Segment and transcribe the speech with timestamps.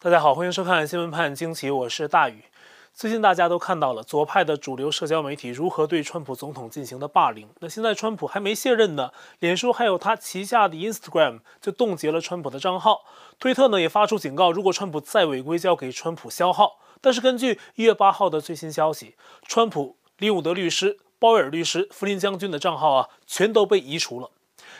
[0.00, 2.44] 大家好，欢迎收看《新闻判惊奇》，我是大宇。
[2.94, 7.48] 最近大家都看到了左派的主流社交媒体如何对川普总统进行的霸凌。
[7.58, 13.00] 那现在川普还没卸任呢，脸书还有他旗下的 Instagram 就冻结了川普的账号，
[13.40, 16.78] 推特呢也发出警告，如果川普再违规，就要给川普消号。
[17.00, 19.16] 但是根据一月八号的最新消息，
[19.48, 24.30] 川普、林伍德律师、鲍威尔律师、福林将军的账号啊，全都被移除了。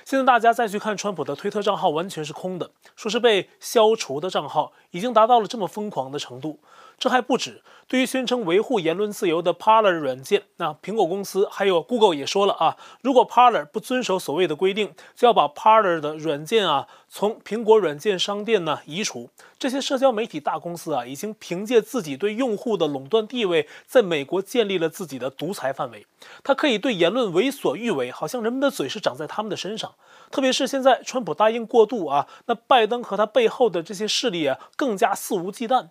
[0.08, 6.60] 现在大家再去看川普的推特账号，完全是空的，说是被消除的账号，已经达到了这么疯狂的程度。
[6.98, 19.30] 这还不止，对于宣称维护言论自由的 Parler 软件，那苹果公司还有 Google 也说了啊，如果 Parler 不遵守所谓的规定，就要把 Parler 的软件啊从苹果软件商店呢移除。
[19.60, 26.06] 这些社交媒体大公司啊，已经凭借自己对用户的垄断地位，在美国建立了自己的独裁范围。
[26.42, 29.94] 它可以对言论为所欲为，好像人们的嘴是长在他们的身上。
[30.30, 35.88] 特别是现在，川普答应过渡啊，那拜登和他背后的这些势力啊，更加肆无忌惮。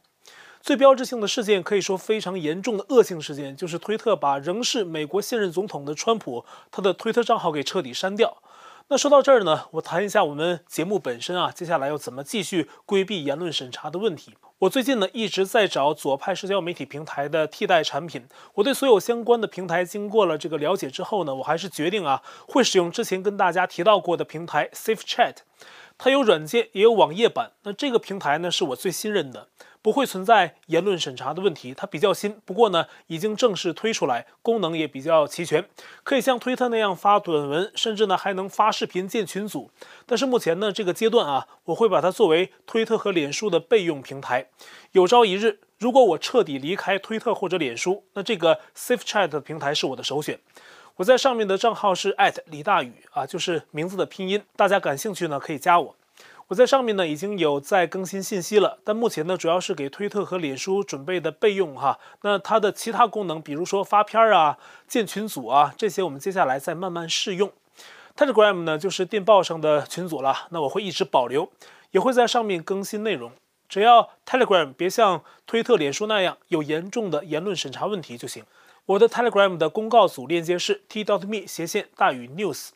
[0.67, 8.39] 最标志性的事件，可以说非常严重的恶性事件，就是推特把仍是美国现任总统的川普他的推特账号给彻底删掉。
[8.89, 14.33] 那说到这儿呢，我谈一下我们节目本身啊，接下来要怎么继续规避言论审查的问题。
[14.59, 18.25] 我最近呢一直在找左派社交媒体平台的替代产品。
[18.55, 25.35] 我对所有相关的平台经过了这个了解之后呢，我还是决定啊，会使用之前跟大家提到过的平台 SafeChat。
[25.97, 27.51] 它有软件也有网页版。
[27.63, 29.47] 那这个平台呢是我最信任的。
[29.79, 35.63] 不会存在言论审查的问题，它比较新，不过呢，已经正式推出来，功能也比较齐全，
[36.03, 39.71] 可以像推特那样发短文，甚至呢还能发视频建群组。
[40.05, 44.47] 但是目前呢这个阶段啊，我会把它作为推特和脸书的备用平台。
[44.91, 50.37] 有朝一日，如果我彻底离开推特或者脸书，那这个 SafeChat 平台是我的首选。
[50.97, 55.95] 我在上面的账号是李大宇啊，就是名字的拼音，大家感兴趣呢可以加我。
[56.47, 61.99] 我在上面呢已经有在更新信息了，但目前呢主要是给推特和脸书准备的备用哈。
[62.23, 67.51] 那它的其他功能，比如说发片儿啊、建群组啊这些，我们接下来再慢慢试用。
[68.15, 71.51] Telegram 呢就是电报上的群组了，那我会一直保留，
[71.91, 73.31] 也会在上面更新内容。
[73.69, 78.43] 只要 Telegram 别像推特、脸书那样有严重的言论审查问题就行。
[78.87, 82.69] 我的 Telegram 的公告组链接是 td me 斜线大于 news。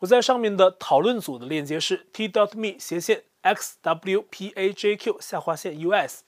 [0.00, 6.20] 我在上面的讨论组的链接是 t.me 斜线 xwpajq 下划线 us，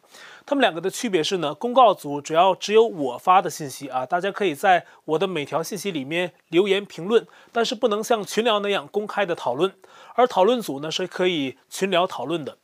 [0.46, 9.74] 他们两个的区别是呢，公告组主要只有我发的信息啊，大家可以在我的每条信息里面留言评论，但是不能像群聊那样公开的讨论，
[10.14, 12.56] 而讨论组呢是可以群聊讨论的。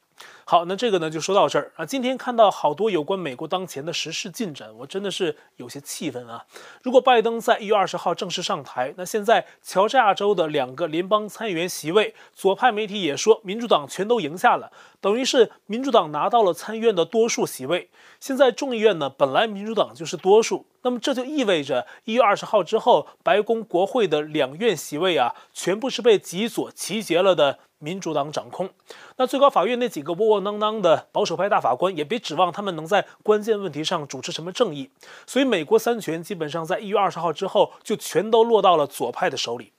[0.53, 1.87] 好，那这个呢就说到这儿啊。
[1.87, 6.45] 今天看到好多有关美国当前的时事进展，我真的是有些气愤啊。
[6.83, 14.71] 如果拜登在一月二十号正式上台，那现在乔治亚州的两个联邦参议员席位，左派媒体也说民主党全都赢下了，
[15.01, 17.89] 等于是民主党拿到了参议院的多数席位。
[18.21, 27.61] 现在众议院呢，本来民主党就是多数，那么这就意味着一月二十号之后，白宫国会的两院席位啊，全部是被极左集结了的。
[27.83, 28.71] 民主党掌控，
[29.17, 34.89] 那最高法院那几个窝窝囊囊的保守派大法官，也别指望他们能在关键问题上主持什么正义。
[35.27, 39.73] 所以，美国三权基本上在一月二十号之后就全都落到了左派的手里。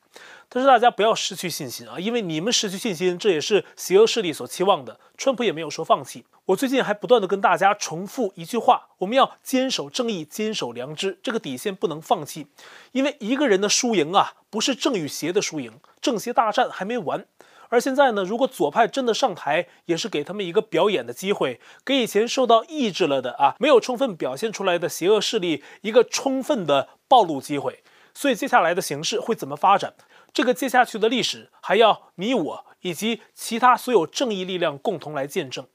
[0.50, 5.00] 但是大家不要失去信心啊，因为你们失去信心，这也是邪恶势力所期望的。
[5.18, 6.26] 川普也没有说放弃。
[6.46, 12.46] 我最近还不断地跟大家重复一句话：我们要坚守正义，坚守良知，这个底线不能放弃。
[12.92, 17.26] 因为一个人的输赢啊，不是正与邪的输赢，正邪大战还没完。
[17.74, 27.84] 而现在呢，如果左派真的上台，也是给他们一个表演的机会，给以前受到抑制了的啊，没有充分表现出来的邪恶势力一个充分的暴露机会。
[28.14, 29.96] 所以接下来的形势会怎么发展？
[30.32, 35.66] 这个接下去的历史还要你我以及其他所有正义力量共同来见证。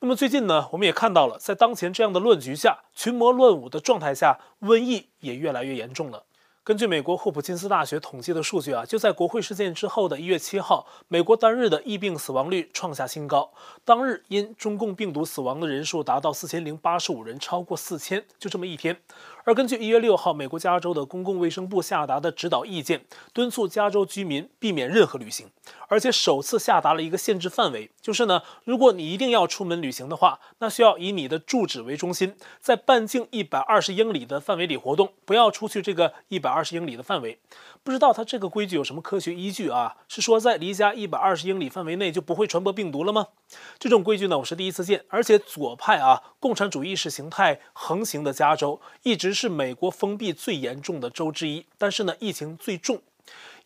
[0.00, 6.24] 那么最近呢，我们也看到了，在当前这样的乱局下，群魔乱舞的状态下，瘟疫也越来越严重了。
[6.66, 13.52] 根据美国霍普金斯大学统计的数据啊，就在国会事件之后的一月七号，美国单日的疫病死亡率创下新高，
[13.84, 18.98] 当日因中共病毒死亡的人数达到四千零八十五人，超过四千，就这么一天。
[19.44, 23.04] 而根据一月六号美国加州的公共卫生部下达的指导意见，
[23.34, 25.48] 敦促加州居民避免任何旅行，
[25.88, 37.38] 而且首次下达了一个限制范围，就是呢，如果你一定要出门旅行的话，那需要以你的住址为中心，在半径一百二十英里的范围里活动，不要出去这个一百二十英里的范围。
[37.82, 39.96] 不知道他这个规矩有什么科学依据啊？
[40.08, 43.26] 是说在离家一百二十英里范围内就不会传播病毒了吗？
[43.78, 45.04] 这种规矩呢，我是第一次见。
[45.08, 53.02] 而且左派啊，共产主义意识形态横行的加州，一直是美国封闭最严重的州之一，但是呢，疫情最重。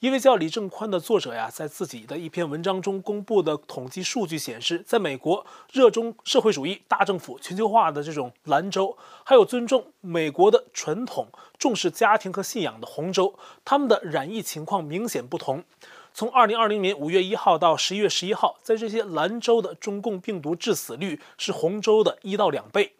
[0.00, 11.26] 一位叫李正宽的作者呀，在自己的一篇文章中公布的统计数据显示，在美国热衷社会主义、大政府、全球化的这种蓝州，还有尊重美国的传统、
[11.58, 13.34] 重视家庭和信仰的红州，
[13.64, 15.64] 他们的染疫情况明显不同。
[16.18, 22.96] 从二零二零年五月一号到十一月十一号，在这些蓝州的中共病毒致死率是红州的一到两倍。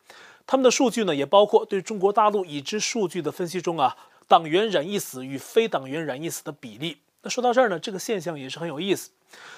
[0.46, 3.96] 他们的数据呢，也包括对中国大陆已知数据的分析中啊。
[4.28, 9.10] 党员染疫死与非党员染疫死的比例，那说到这儿呢，这个现象也是很有意思，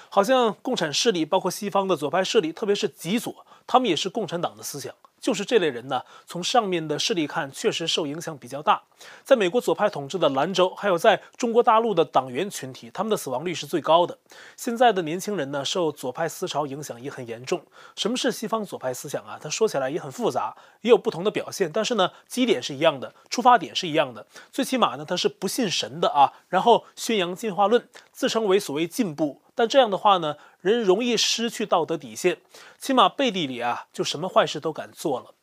[0.09, 4.91] 好像共产势力，包括西方的左派势力，特别是极左，他们也是共产党的思想。
[5.21, 8.81] 就是这类人呢，从上面的势力看，确实受影响比较大。
[9.23, 14.17] 在美国左派统治的兰州，还有在中国大陆的党员群体，他们的死亡率是最高的。
[14.57, 17.63] 现在的年轻人呢，受左派思潮影响也很严重。
[17.95, 19.39] 什么是西方左派思想啊？
[19.41, 21.71] 它说起来也很复杂，也有不同的表现。
[21.71, 24.25] 但是呢，基点是一样的，出发点是一样的。
[24.51, 27.87] 最起码呢，它是不信神的啊，然后宣扬进化论，
[28.21, 29.41] 自称为所谓进步。
[29.55, 32.37] 但这样的话呢，人容易失去道德底线，
[32.77, 35.33] 起码背地里啊，就什么坏事都敢做了。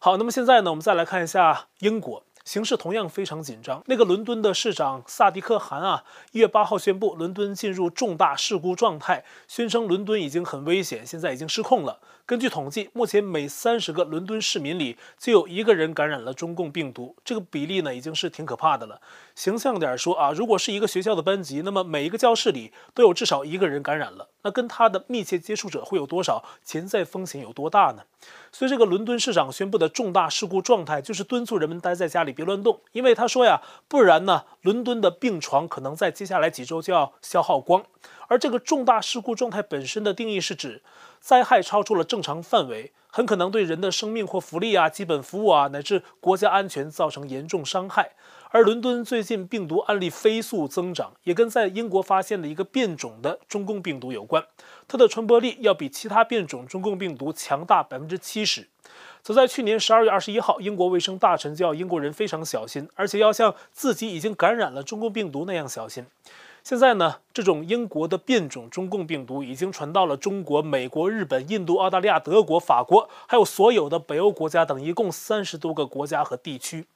[0.00, 2.24] 好，那么现在呢，我们再来看一下英国。
[2.44, 3.80] 形势同样非常紧张。
[3.86, 6.02] 那个伦敦的市长萨迪克·汗啊，
[6.32, 12.00] 一月八号宣布伦敦进入重大事故状态，宣称伦敦已经很危险，现在已经失控了。
[12.32, 18.98] 根据统计，目前每三十个伦敦市民里就有一个人感染了中共病毒，这个比例呢已经是挺可怕的了。
[19.34, 26.42] 形象点说啊，如果是一个学校的班级，那么每一个教室里都有至少一个人感染了，那跟他的密切接触者会有多少？
[26.64, 28.04] 潜在风险有多大呢？
[28.50, 32.32] 所以这个伦敦市长宣布的重大事故状态，就是敦促人们待在家里。
[32.32, 37.84] 别乱动，因为他说呀，不然呢，伦敦的病床可能在接下来几周就要消耗光。
[38.28, 40.80] 而这个重大事故状态本身的定义是指，
[41.22, 48.10] 灾害超出了正常范围，很可能对人的生命或福利啊、基本服务啊，乃至国家安全造成严重伤害。
[48.50, 54.44] 而伦敦最近病毒案例飞速增长，也跟在英国发现的一个变种的中共病毒有关，
[54.88, 58.68] 它的传播力要比其他变种中共病毒强大百分之七十。
[59.22, 66.04] 早在去年十二月二十一号，英国卫生大臣叫英国人非常小心，而且要像自己已经感染了中共病毒那样小心。
[66.64, 76.86] 现在呢，这种英国的变种中共病毒已经传到了中国、美国、日本、印度、澳大利亚、德国、法国，还有所有的北欧国家等一共三十多个国家和地区。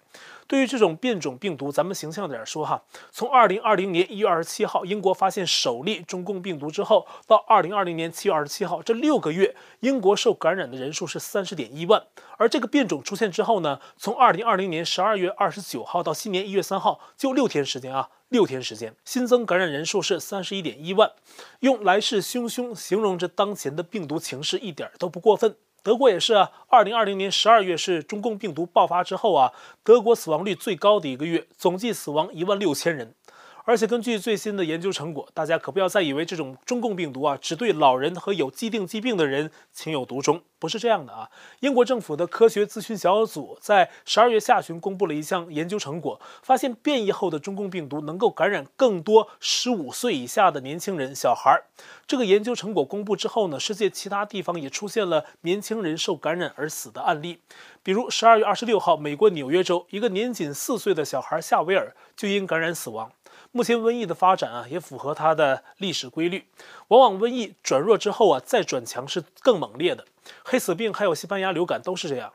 [0.47, 12.03] 对于这种变种病毒，咱们形象点说哈，从二零二零年一月二十七号英国发现首例中共病毒之后，到二零二零年七月二十七号这六个月，英国受感染的人数是三十点一万。
[12.39, 21.11] 而这个变种出现之后呢，从二零二零年十二月二十九号到新年一月三号，就六天时间啊，六天时间，新增感染人数是三十一点一万，
[21.61, 25.57] 用来势汹汹形容着当前的病毒情势一点都不过分。
[25.87, 29.53] 德国也是啊，二零二零年十二月是中共病毒爆发之后啊，
[29.85, 33.15] 德国死亡率最高的一个月，总计死亡一万六千人。
[33.67, 41.29] 而且根据最新的研究成果，大家可不要再以为这种中共病毒啊，只对老人和有既定疾病的人情有独钟，不是这样的啊。
[41.59, 51.61] 英国政府的科学咨询小组在十二月下旬公布了一项研究成果，发现变异后的中共病毒能够感染更多十五岁以下的年轻人、小孩。
[52.07, 57.41] 这个研究成果公布之后呢，世界其他地方也出现了年轻人受感染而死的案例，
[57.83, 63.11] 比如十二月二十六号，美国纽约州一个年仅四岁的小孩夏维尔就因感染死亡。
[63.53, 66.45] 目前瘟疫的发展啊，也符合它的历史规律。
[66.89, 70.05] 往往瘟疫转弱之后啊，再转强是更猛烈的。
[70.45, 72.33] 黑死病还有西班牙流感都是这样。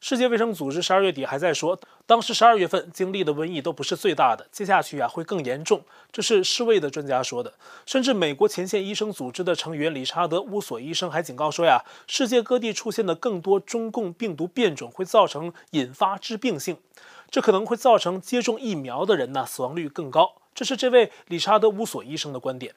[0.00, 1.76] 世界卫生组织十二月底还在说，
[2.06, 5.82] 当时十二月份经历的瘟疫都不是最大的，接下去啊会更严重。
[6.12, 7.52] 这是世卫的专家说的。
[7.84, 16.76] 甚至美国前线医生组织的成员理查德·乌索医生还警告说呀，世界各地出现的更多中共病毒变种会造成引发致病性，
[17.30, 20.34] 这可能会造成接种疫苗的人呢死亡率更高。
[20.54, 22.74] 这是这位理查德·乌索医生的观点。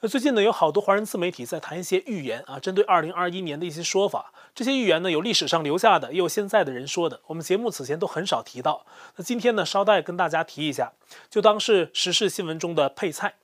[0.00, 4.32] 那最近呢，有好多华人自媒体在谈一些预言啊，针对二零二一年的一些说法。
[4.52, 7.20] 这些预言呢，有历史上留下的，也有现在的人说的。
[7.28, 8.84] 我们节目此前都很少提到。
[9.14, 10.92] 那今天呢，捎带跟大家提一下，
[11.30, 13.34] 就当是时事新闻中的配菜。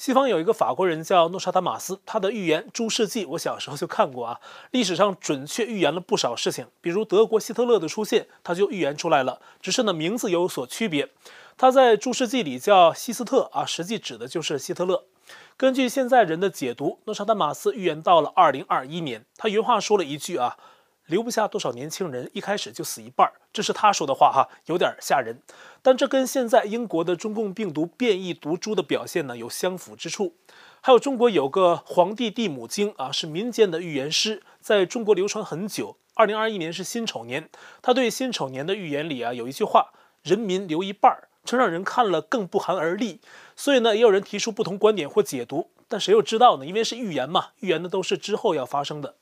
[0.00, 4.40] 西方有一个法国人叫诺查丹马斯，他的预言《诸世纪》，我小时候就看过啊。
[4.70, 11.10] 历史上准确预言了不少事情，比如德国希特勒的出现，他就预言出来了，只是呢名字有所区别。
[11.58, 15.04] 他在《诸世纪》里叫希斯特啊，实际指的就是希特勒。
[15.58, 20.56] 根据现在人的解读，诺查丹马斯预言到了2021年，他原话说了一句啊，
[21.10, 25.36] 留不下多少年轻人，一开始就死一半，这是他说的话哈，有点吓人。
[25.82, 30.34] 但这跟现在英国的中共病毒变异毒株的表现呢有相符之处。
[30.80, 35.96] 还有中国有个黄帝地母经啊，是民间的预言师，在中国流传很久。
[36.14, 37.50] 2021年是辛丑年，
[37.82, 39.92] 他对辛丑年的预言里啊有一句话。
[40.22, 43.20] 人民留一半儿，这让人看了更不寒而栗。
[43.56, 46.66] 所以呢，也有人提出不同观点或解读，但谁又知道呢？
[46.66, 49.14] 因为是预言嘛，预言的都是之后要发生的。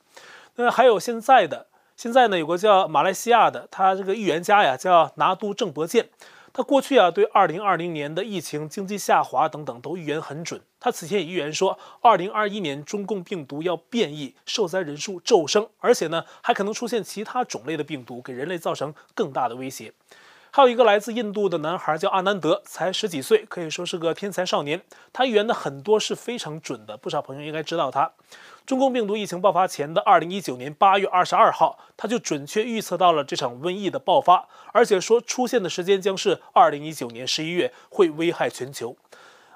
[0.55, 1.67] 那还有现在的，
[1.99, 6.07] 现在呢，有个叫马来西亚的，他这个预言家呀，叫拿督郑伯健。
[6.53, 10.61] 他过去啊，对二零二零年的疫情、经济下滑等等都预言很准。
[10.79, 19.91] 他此前也预言说，二零二一年中共病毒要变异，受灾人数骤升，而且呢，还可能出现其他种类的病毒，给人类造成更大的威胁。
[20.51, 24.81] 还有一个来自印度的男孩叫阿南德，才十几岁，可以说是个天才少年。
[25.11, 28.11] 他预言的很多是非常准的，不少朋友应该知道他。
[28.69, 38.95] 中共病毒疫情爆发前的二零一九年八月二十二号，他就准确预测到了这场瘟疫的爆发，而且说出现的时间将是二零一九年十一月，会危害全球。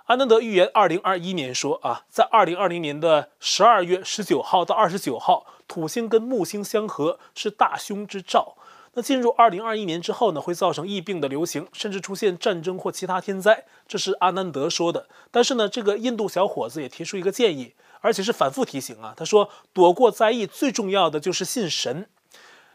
[0.05, 8.55] 阿南德预言二零二一年说啊，在二零二零年的十二月十九号到二十九号，土星跟木星相合是大凶之兆。
[8.95, 15.07] 那进入二零二一年之后呢，会造成疫病的流行，甚至出现战争或其他天灾，这是阿南德说的。
[15.29, 17.75] 但是呢，这个印度小伙子也提出一个建议。
[18.03, 22.09] 而且是反复提醒啊，他说躲过灾疫最重要的就是信神，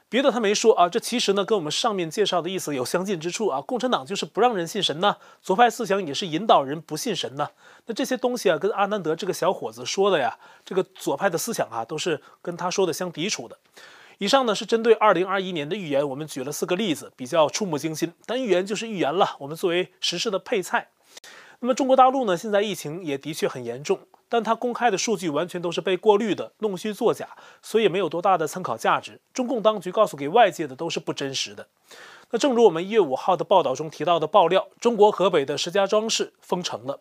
[0.09, 0.89] 别的他没说啊。
[0.89, 3.61] 这其实呢跟我们上面介绍的意思有相近之处啊。
[3.61, 7.51] 共产党就是不让人信神呢，左派思想也是引导人不信神呢。
[7.85, 13.59] 那这些东西啊，跟阿南德这个小伙子说的呀，这个左派的思想啊，都是跟他说的相抵触的。
[14.17, 18.13] 以上呢是针对二零二一年的预言，我们举了四个例子，比较触目惊心。
[18.27, 20.89] 但预言就是预言了，我们作为时事的配菜。
[21.61, 24.01] 那么中国大陆呢，现在疫情也的确很严重。
[24.29, 27.29] 但他公开的数据完全都是被过滤的，弄虚作假，
[27.63, 29.21] 所以没有多大的参考价值。
[29.33, 31.67] 中共当局告诉给外界的都是不真实的。
[32.31, 37.01] 那正如我们一月五号的报道中提到的爆料，中国河北的石家庄市封城了。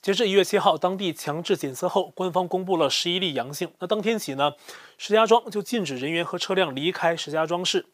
[0.00, 3.70] 截至一月七号，当地强制检测后，官方公布了十一例阳性。
[3.80, 4.54] 那当天起呢，
[4.96, 7.84] 石家庄就禁止人员和车辆离开石家庄市，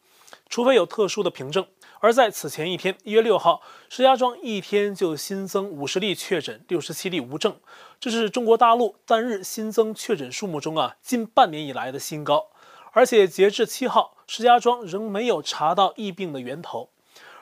[0.47, 1.65] 除非有特殊的凭证。
[1.99, 7.57] 而在此前一天，一月六号，石家庄一天就新增五十例确诊，六十七例无症，
[7.99, 12.47] 这是中国大陆单日新增确诊数目中啊近半年以来的新高。
[12.91, 16.89] 而且截至七号，石家庄仍没有查到疫病的源头。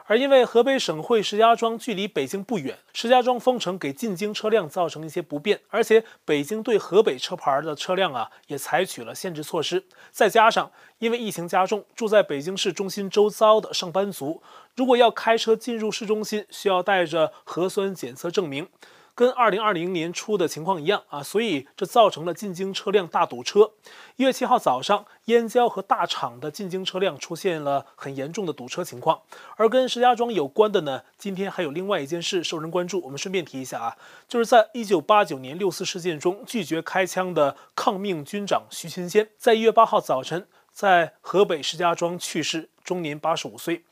[0.07, 9.83] 而因为河北省会石家庄距离北京不远，石家庄封城给进京车辆造成一些不便，而且北京对河北车牌的车辆啊也采取了限制措施。
[10.11, 14.43] 再加上因为疫情加重，住在北京市中心周遭的上班族，
[14.75, 18.67] 如果要开车进入市中心，需要带着核酸检测证明。
[19.15, 23.71] 跟二零二零年初的情况一样啊，所以这造成了进京车辆大堵车。
[24.17, 29.21] 一月七号早上，燕郊和大厂的进京车辆出现了很严重的堵车情况。
[29.55, 33.95] 而跟石家庄有关的呢，今天还有另外一件事受人关注，我们顺便提一下啊，
[34.27, 43.83] 就是在一九八九年六四事件中拒绝开枪的抗命军长徐勤先，在一月八号早晨在河北石家庄去世，终年八十五岁。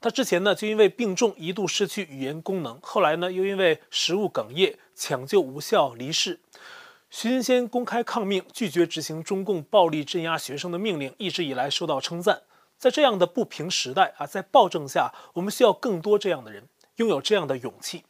[0.00, 6.38] 他之前呢，就因为病重一度失去语言功能，后来呢，又因为食物哽咽抢救无效离世。
[7.10, 12.42] 徐金先公开抗命，拒绝执行中共暴力镇压学生的命令，一直以来受到称赞。
[12.76, 18.04] 在这样的不平时代啊，在暴政下，我们需要更多这样的人，拥有这样的勇气。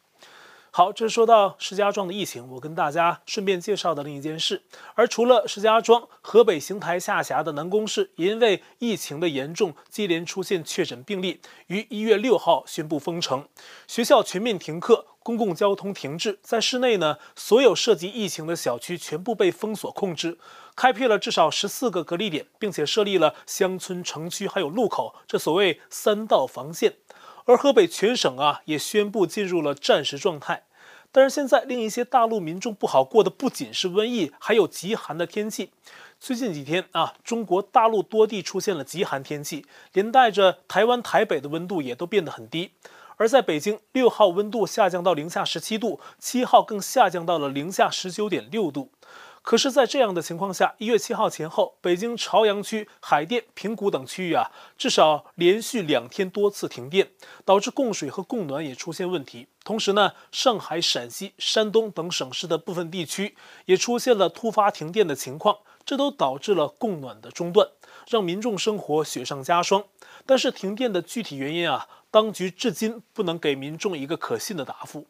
[0.78, 4.62] 好，这是说到石家庄的疫情，我跟大家顺便介绍的另一件事。
[4.94, 13.48] 而除了石家庄，河北邢台下辖的南宫市也，因为疫情的严重，接连出现确诊病例，于一月六号宣布封城，
[13.88, 20.38] 学校全面停课，公共交通停滞，在市内呢，所有涉及疫情的小区全部被封锁控制，
[20.76, 26.98] 开辟了至少十四个隔离点，并且设立了乡村、城区还有路口，这所谓三道防线。
[27.46, 30.66] 而河北全省啊，也宣布进入了战时状态。
[31.10, 35.70] 但是现在令一些大陆民众不好过的不仅是瘟疫，还有极寒的天气。
[36.20, 42.72] 最近几天啊，中国大陆多地出现了极寒天气，连带着台湾台北的温度也都变得很低。
[43.16, 48.92] 而在北京，六号温度下降到零下十七度，七号更下降到了零下十九点六度。
[49.42, 57.08] 可是，在这样的情况下，一月七号前后，北京朝阳区、海淀、平谷等区域啊，至少连续两天多次停电，
[57.44, 59.48] 导致供水和供暖也出现问题。
[59.68, 67.68] 同时呢，上海、陕西、山东等省市的部分地区也出现了突发停电的情况，这都导致了供暖的中断，
[68.08, 69.84] 让民众生活雪上加霜。
[70.24, 75.04] 但是，停电的具体原因啊，当局至今不能给民众一个可信的答复。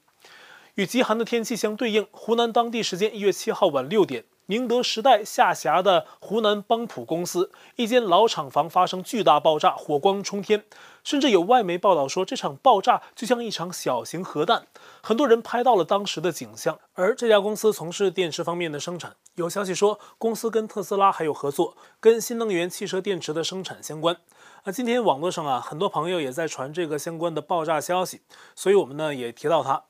[0.75, 10.65] 与极寒的天气相对应，湖南当地时间一月七号晚六点，宁德时代下辖的湖南邦普公司一间老厂房发生巨大爆炸，火光冲天，
[11.05, 14.67] 甚至有外媒报道说这场爆炸就像一场小型核弹。
[15.03, 16.79] 很多人拍到了当时的景象。
[16.95, 24.17] 而这家公司从事电池方面的生产，有消息说公司跟特斯拉还有合作，跟新能源汽车电池的生产相关。
[24.65, 28.23] 那今天网络上啊，很多朋友也在传这个相关的爆炸消息，
[28.57, 29.85] 所以我们呢也提到它。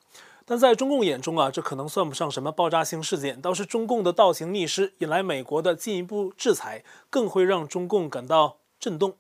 [0.51, 9.15] 但在中共眼中啊，这可能算不上什么爆炸性事件，倒是中共的倒行逆施引来美国的进一步制裁，更会让中共感到震动。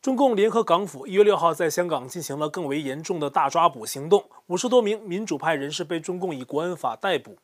[0.00, 7.36] 中共联合港府一月六号在香港进行了更为严重的大抓捕行动，五十多名民主派人士被中共以国安法逮捕。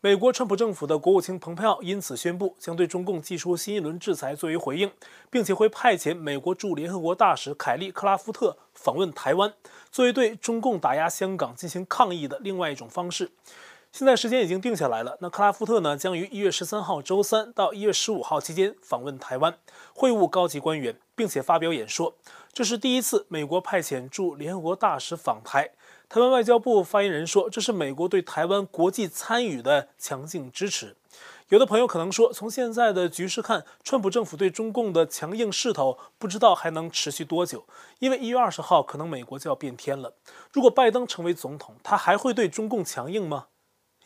[0.00, 4.88] 美国川普政府的国务卿蓬佩奥因此宣布将对中共寄出新一轮制裁作为回应，
[5.30, 9.52] 并且会派遣美国驻联合国大使凯利·克拉夫特访问台湾，
[9.90, 13.32] 作为对中共打压香港进行抗议的另外一种方式。
[13.96, 19.56] 现在时间已经定下来了，那克拉夫特呢将于一月十三号周三到一月十五号期间访问台湾，
[19.94, 22.14] 会晤高级官员，并且发表演说。
[22.52, 25.70] 这是第一次美国派遣驻联合国大使访台。
[26.10, 30.94] 台湾外交部发言人说：“这是美国对台湾国际参与的强劲支持。”
[31.48, 37.64] 有的朋友可能说：“从现在的局势看，川普政府对中共的强硬势头不知道还能持续多久，
[38.00, 40.12] 因为一月二十号可能美国就要变天了。
[40.52, 43.46] 如果拜登成为总统，他还会对中共强硬吗？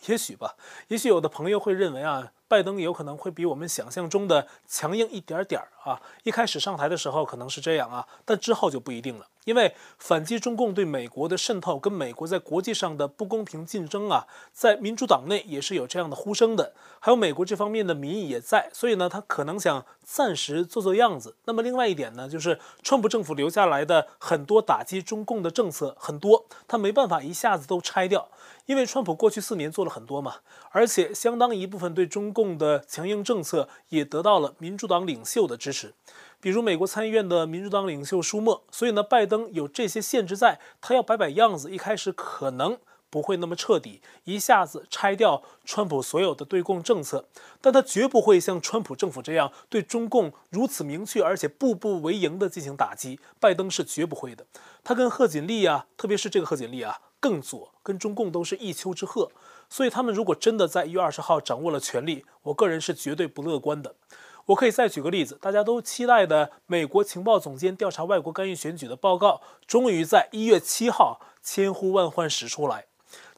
[0.06, 0.56] 也许吧。
[0.88, 6.02] 也许有的朋友会认为啊。”拜登有可能会比我们想象中的强硬一点点儿啊！
[6.24, 9.28] 一开始上台的时候可能是这样啊，但之后就不一定了。
[9.44, 21.36] 因为反击中共对美国的渗透跟美国在国际上的不公平竞争啊，在民主党内也是有这样的呼声的，还有美国这方面的民意也在，所以呢，他可能想暂时做做样子。
[21.46, 28.28] 那么另外一点呢，就是川普政府留下来的很多打击中共的政策很多，他没办法一下子都拆掉。
[28.66, 30.36] 因为川普过去四年做了很多嘛，
[30.70, 35.92] 而且相当一部分对中共的强硬政策也得到了民主党领袖的支持，
[36.40, 38.64] 比如美国参议院的民主党领袖舒默。
[38.70, 42.78] 所以呢，拜登有这些限制在，他要摆摆样子，一开始可能
[43.10, 47.26] 不会那么彻底，一下子拆掉川普所有的对共政策，
[47.60, 53.20] 但他绝不会像川普政府这样对中共如此明确而且步步为营的进行打击。
[53.38, 54.46] 拜登是绝不会的，
[54.82, 57.00] 他跟贺锦丽啊，特别是这个贺锦丽啊。
[57.22, 59.28] 更左，跟中共都是一丘之貉，
[59.68, 63.94] 所以他们如果真的在一月二十号掌握了权力，我个人是绝对不乐观的。
[64.50, 72.89] 我可以再举个例子，大家都期待的美国情报总监调查外国干预选举的报告，终于在一月七号千呼万唤始出来。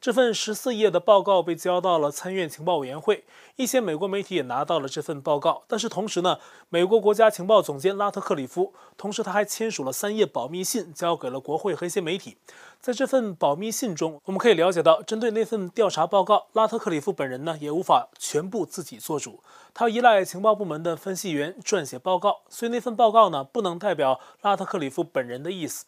[0.03, 3.23] 这份十四页的报告被交到了参院情报委员会，
[3.55, 5.63] 一些美国媒体也拿到了这份报告。
[5.69, 12.37] 但是同时呢，美国国家情报总监拉特克里夫，同时他还签署了三页保密信，交给了国会和一些媒体。
[12.81, 19.39] 在这份保密信中，我们可以了解到，针对那份调查报告，拉特克里夫本人呢也无法全部自己做主，
[19.73, 25.85] 他依赖情报部门的分析员撰写报告，所以那份报告呢不能代表拉特克里夫本人的意思。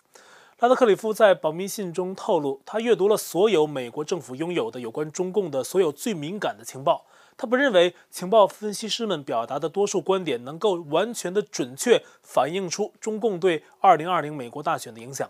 [0.60, 7.04] 拉德克里夫在保密信中透露，他阅读了所有美国政府拥有的有关中共的所有最敏感的情报。
[7.36, 15.28] 他不认为情报分析师们表达的多数观点能够完全的准确反映出中共对2020美国大选的影响。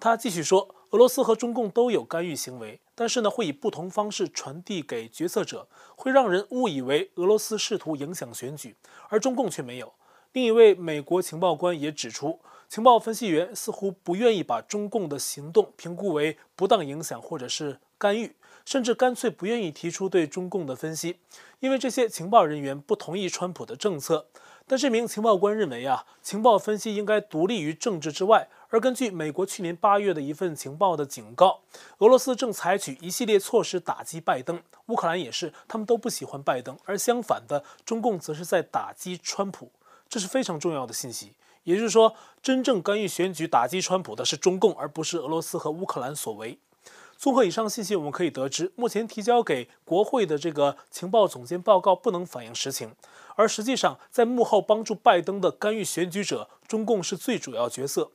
[0.00, 8.74] 他继续说，俄罗斯和中共都有干预行为，但是呢，会以不同方式传递给决策者，会让人误以为俄罗斯试图影响选举，
[9.10, 9.92] 而中共却没有。
[10.32, 21.18] 另一位美国情报官也指出，情报分析员似乎不愿意把中共的行动评估为不当影响或者是干预，甚至干脆不愿意提出对中共的分析，
[21.60, 24.26] 因为这些情报人员不同意川普的政策。
[24.66, 28.48] 但这名情报官认为啊，情报分析应该独立于政治之外。
[28.70, 31.60] 而根据美国去年八月的一份情报的警告，
[31.98, 36.78] 俄罗斯正采取一系列措施打击拜登，乌克兰也是，他们都不喜欢拜登。
[36.86, 39.70] 而相反的，中共则是在打击川普，
[40.08, 41.34] 这是非常重要的信息。
[41.64, 46.58] 也就是说，真正干预选举、打击川普的是中共，而不是俄罗斯和乌克兰所为。
[47.16, 52.94] 综合以上信息，我们可以得知，目前提交给国会的这个情报总监报告不能反映实情，
[53.36, 58.10] 而实际上在幕后帮助拜登的干预选举者，中共是最主要角色。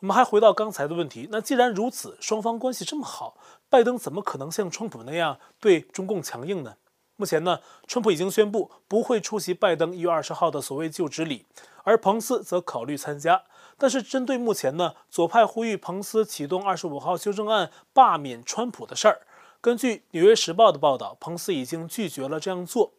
[0.00, 3.36] 我们还回到刚才的问题，那既然如此，双方关系这么好，
[3.68, 6.74] 拜登怎么可能像川普那样对中共强硬呢？
[7.16, 11.44] 目前呢，川普已经宣布不会出席拜登一月二十号的所谓就职礼，
[11.84, 13.42] 而彭斯则考虑参加。
[13.78, 19.22] 但是针对目前呢，左派呼吁彭斯启动二十五号修正案罢免川普的事儿，
[19.60, 22.92] 根据《纽约时报》的报道，彭斯已经拒绝了这样做。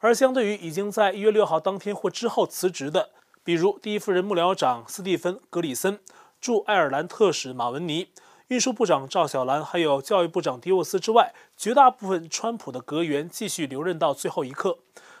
[0.00, 3.10] 而相对于已经在一月六号当天或之后辞职的，
[3.42, 5.98] 比如第一夫人幕僚长斯蒂芬·格里森、
[6.40, 8.08] 驻爱尔兰特使马文尼。
[8.46, 14.78] 运输部长赵小兰，还有教育部长迪沃斯之外，绝大部分川普的阁员继续留任到最后一刻。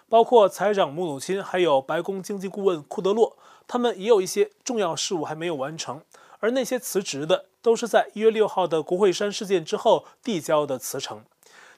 [0.08, 6.00] 包括财长姆努钦，还有白宫经济顾问库德洛，他们也有一些重要事务还没有完成。
[6.40, 11.22] 而那些辞职的，都是在一月六号的国会山事件之后递交的辞呈。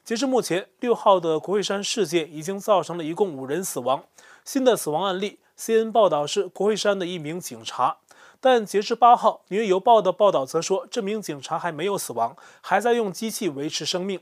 [0.04, 4.04] 截至目前，六号的国会山事件已经造成了一共五人死亡。
[4.44, 7.98] 新的死亡案例，CNN 报道是国会山的一名警察。
[8.40, 14.20] 但截至八号，《纽约邮报》的报道则说，这名警察还没有死亡，还在用机器维持生命。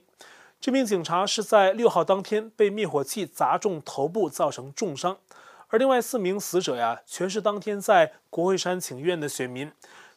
[0.60, 5.18] 这名警察是在六号当天被灭火器砸中头部，造成重伤。
[5.68, 9.70] 而另外四名死者呀，全是当天在国会山请愿的选民，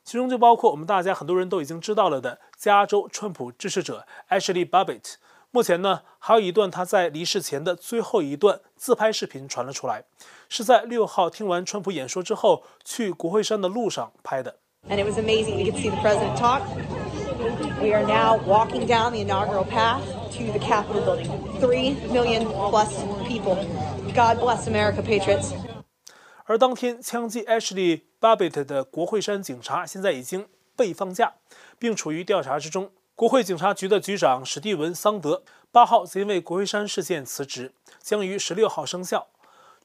[0.04, 5.16] 其中就包括我们大家很多人都已经知道了的加州川普支持者 Ashley Babbitt。
[5.52, 10.06] 目前呢，还有一段他在离世前的最后一段自拍视频传了出来。
[10.50, 14.56] 是在六号听完川普演说之后，去国会山的路上拍的。
[14.90, 15.58] And it was amazing.
[15.58, 16.62] We could see the president talk.
[17.80, 20.02] We are now walking down the inaugural path
[20.50, 21.30] The Capitol building.
[21.60, 22.90] Three million plus
[23.28, 23.56] people.
[24.14, 25.54] God bless America, patriots.
[26.46, 31.34] 而当天枪击 Ashley Babbitt 的国会山警察现在已经被放假，
[31.78, 32.92] 并处于调查之中。
[33.16, 39.28] 国会警察局的局长史蒂文·桑德八号则因为国会山事件辞职，将于十六号生效。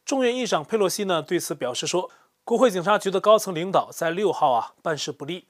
[0.04, 2.10] 众院议长佩洛西呢对此表示说，
[2.44, 5.46] 国会警察局的高层领导在六号啊办事不力。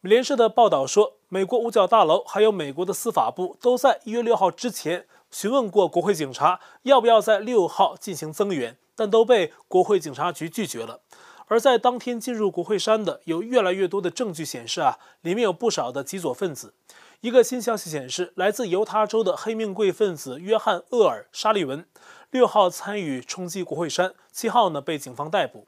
[0.00, 11.00] 美联社的报道说，美国五角大楼还有美国的司法部都在一月六号之前询问过国会警察要不要在六号进行增援，但都被国会警察局拒绝了。
[11.48, 16.74] 而在当天进入国会山的有越来越多的证据显示啊，里面有不少的极左分子。
[17.22, 21.84] 一个新消息显示，来自犹他州的黑命贵分子约翰·厄尔·沙利文。
[22.30, 25.66] 六号参与冲击国会山，七号呢被警方逮捕。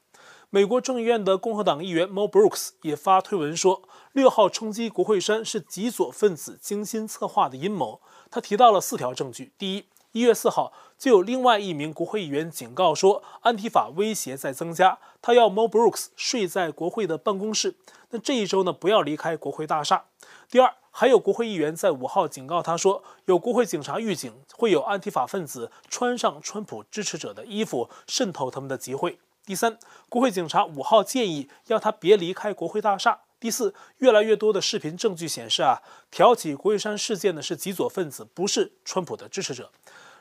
[0.53, 8.01] 美国众议院的共和党议员 Mo Brooks 也发推文说，六号冲击国会山是极左分子精心策划的阴谋。
[8.29, 17.75] 他提到了四条证据：第一，一月四号就有另外一名国会议员警告说，安提法威胁在增加，他要 Mo Brooks 睡在国会的办公室，
[18.09, 20.03] 那这一周呢不要离开国会大厦。
[20.49, 29.17] 第二，还有国会议员在五号警告他说，有国会警察预警会有安提法分子穿上川普支持者的衣服渗透他们的集会。
[29.51, 33.19] 第三，国会警察五号建议要他别离开国会大厦。
[33.37, 39.69] 第四，越来越多的视频证据显示啊，挑起国会山事件的是极左分子，不是川普的支持者。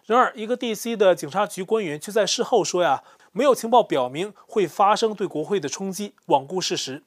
[0.05, 7.05] 然而，一个 DC 的警察局官员却在事后说呀，没有情报表明会发生对国会的冲击，罔顾事实。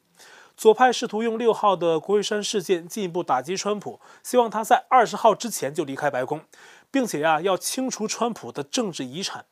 [0.56, 6.40] 左派试图用六号的国会山事件进一步打击川普，希望他在二十号之前就离开白宫，
[6.90, 9.44] 并且呀要清除川普的政治遗产。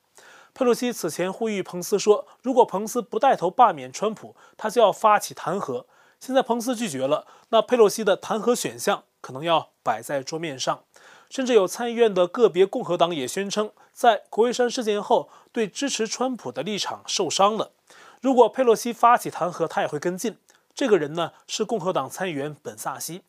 [0.54, 5.86] 佩洛西此前呼吁彭斯说，如果彭斯不带头罢免川普，他就要发起弹劾。
[6.20, 10.84] 现在彭斯拒绝了，那佩洛西的弹劾选项可能要摆在桌面上。
[11.30, 17.72] 甚至有参议院的个别共和党也宣称，在国会山事件后，对支持川普的立场受伤了。
[18.20, 20.38] 如果佩洛西发起弹劾，他也会跟进。
[20.76, 23.24] 这个人呢是共和党参议员本萨西，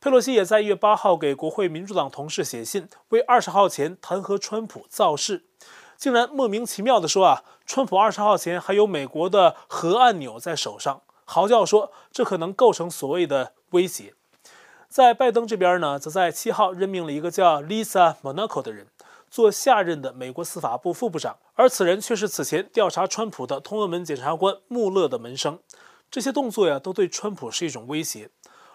[0.00, 5.45] 佩洛西也在一月八号给国会民主党同事写信，为二十号前弹劾川普造势，
[5.96, 14.14] 竟然莫名其妙地说啊，川普二十号前还有美国的核按钮在手上，嚎叫说这可能构成所谓的威胁。
[14.88, 18.86] 在拜登这边呢，则在七号任命了一个叫 Lisa Monaco 的人
[19.28, 25.58] 做下任的美国司法部副部长，而此人却是此前调查川普的通俄门检察官穆勒的门生。
[26.10, 28.30] 这些动作呀，都对川普是一种威胁。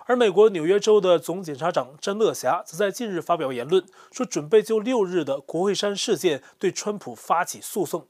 [0.06, 8.08] 而美国纽约州的总检察长詹乐侠则在近日发表言论，说准备就六日的国会山事件对川普发起诉讼。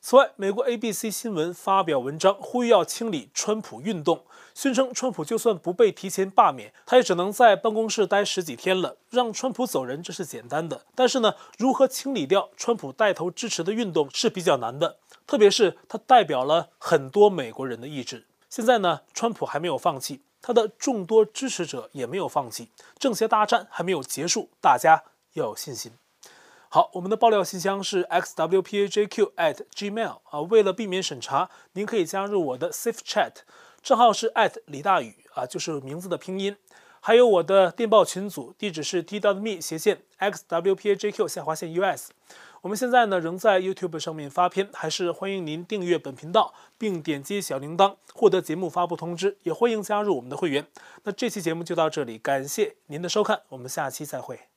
[0.00, 8.96] 此外，美国 ABC 新闻发表文章，呼吁要清理川普运动，宣称川普就算不被提前罢免，他也只能在办公室待十几天了。
[9.10, 18.26] 让川普走人，这是简单的，但是呢，如何清理掉川普带头支持的运动是比较难的，特别是他代表了很多美国人的意志。
[18.48, 25.92] 现在呢，川普还没有放弃，他的众多支持者也没有放弃，政协大战还没有结束，大家要有信心。
[26.70, 33.32] 好，我们的爆料信箱是 xwpajq at gmail 啊，为了避免审查，您可以加入我的 Safe Chat，
[33.82, 36.56] 账号是 at 李大宇啊，就是名字的拼音。
[37.00, 42.10] 还有我的电报群组，地址是 t.me 斜线 xwpajq 下划线 us。
[42.62, 50.66] 我们现在呢仍在 YouTube 上面发片，还是欢迎您订阅本频道，并点击小铃铛获得节目发布通知，也欢迎加入我们的会员。
[51.04, 54.47] 那这期节目就到这里，感谢您的收看，我们下期再会。